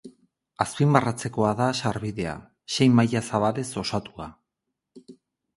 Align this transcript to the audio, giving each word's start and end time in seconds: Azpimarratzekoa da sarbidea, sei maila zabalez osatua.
Azpimarratzekoa 0.63 1.51
da 1.59 1.67
sarbidea, 1.81 2.33
sei 2.77 2.87
maila 3.01 3.21
zabalez 3.33 3.69
osatua. 3.83 4.31